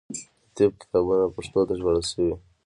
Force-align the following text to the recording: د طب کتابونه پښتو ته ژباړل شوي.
د 0.53 0.53
طب 0.55 0.71
کتابونه 0.81 1.25
پښتو 1.35 1.59
ته 1.67 1.73
ژباړل 1.79 2.03
شوي. 2.11 2.33